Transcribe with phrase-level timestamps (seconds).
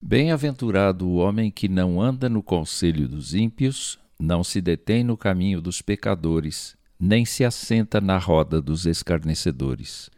[0.00, 5.60] Bem-aventurado o homem que não anda no conselho dos ímpios, não se detém no caminho
[5.60, 10.08] dos pecadores, nem se assenta na roda dos escarnecedores.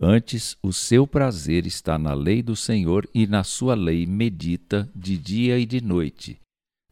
[0.00, 5.16] Antes, o seu prazer está na lei do Senhor e na sua lei medita de
[5.18, 6.38] dia e de noite.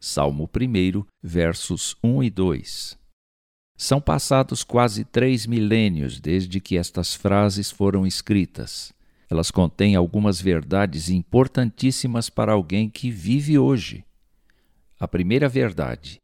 [0.00, 2.98] Salmo 1, versos 1 e 2.
[3.76, 8.92] São passados quase três milênios desde que estas frases foram escritas.
[9.30, 14.04] Elas contêm algumas verdades importantíssimas para alguém que vive hoje.
[14.98, 16.20] A primeira verdade: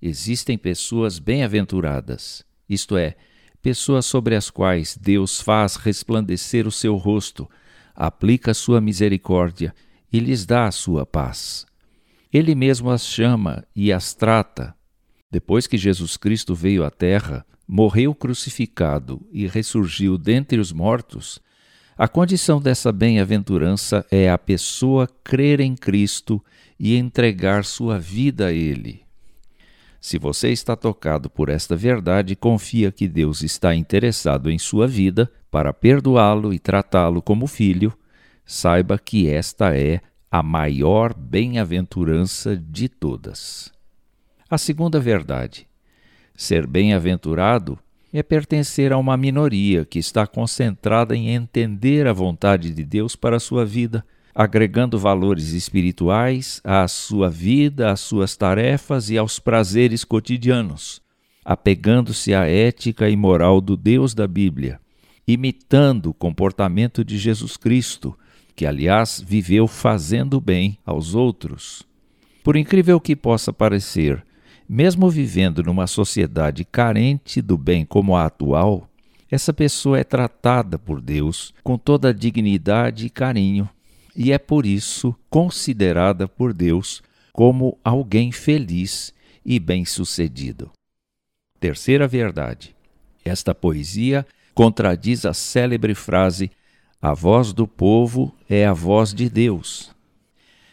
[0.00, 3.16] existem pessoas bem-aventuradas, isto é,
[3.62, 7.48] pessoas sobre as quais Deus faz resplandecer o seu rosto,
[7.94, 9.74] aplica sua misericórdia
[10.12, 11.66] e lhes dá a sua paz.
[12.32, 14.74] Ele mesmo as chama e as trata.
[15.30, 21.40] Depois que Jesus Cristo veio à Terra, morreu crucificado e ressurgiu dentre os mortos,
[22.00, 26.42] a condição dessa bem-aventurança é a pessoa crer em Cristo
[26.78, 29.02] e entregar sua vida a Ele.
[30.00, 35.30] Se você está tocado por esta verdade, confia que Deus está interessado em sua vida
[35.50, 37.92] para perdoá-lo e tratá-lo como filho,
[38.46, 43.70] saiba que esta é a maior bem-aventurança de todas.
[44.48, 45.68] A segunda verdade:
[46.34, 47.78] ser bem-aventurado
[48.12, 53.36] é pertencer a uma minoria que está concentrada em entender a vontade de Deus para
[53.36, 60.04] a sua vida, agregando valores espirituais à sua vida, às suas tarefas e aos prazeres
[60.04, 61.00] cotidianos,
[61.44, 64.80] apegando-se à ética e moral do Deus da Bíblia,
[65.26, 68.16] imitando o comportamento de Jesus Cristo,
[68.56, 71.82] que, aliás, viveu fazendo bem aos outros.
[72.42, 74.24] Por incrível que possa parecer,
[74.72, 78.88] mesmo vivendo numa sociedade carente do bem como a atual,
[79.28, 83.68] essa pessoa é tratada por Deus com toda a dignidade e carinho,
[84.14, 89.12] e é por isso considerada por Deus como alguém feliz
[89.44, 90.70] e bem-sucedido.
[91.58, 92.72] Terceira verdade.
[93.24, 94.24] Esta poesia
[94.54, 96.48] contradiz a célebre frase:
[97.02, 99.90] A voz do povo é a voz de Deus.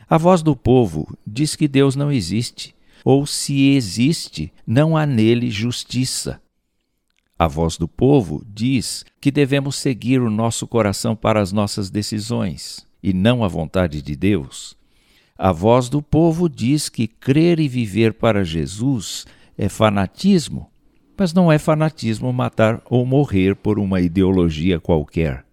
[0.07, 2.76] A voz do povo diz que Deus não existe
[3.09, 6.41] ou se existe, não há nele justiça.
[7.39, 12.85] A voz do povo diz que devemos seguir o nosso coração para as nossas decisões
[13.01, 14.75] e não a vontade de Deus.
[15.37, 19.25] A voz do povo diz que crer e viver para Jesus
[19.57, 20.69] é fanatismo,
[21.17, 25.45] mas não é fanatismo matar ou morrer por uma ideologia qualquer.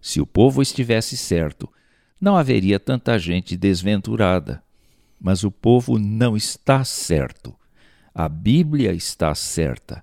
[0.00, 1.68] Se o povo estivesse certo,
[2.18, 4.66] não haveria tanta gente desventurada
[5.20, 7.54] mas o povo não está certo.
[8.14, 10.02] A Bíblia está certa.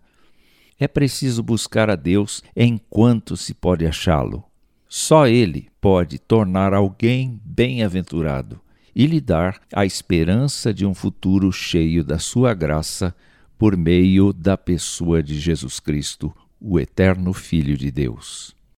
[0.80, 4.44] É preciso buscar a Deus enquanto se pode achá-lo.
[4.88, 8.62] Só Ele pode tornar alguém bem-aventurado
[8.96, 13.14] e lhe dar a esperança de um futuro cheio da Sua graça
[13.58, 18.55] por meio da pessoa de Jesus Cristo, o Eterno Filho de Deus.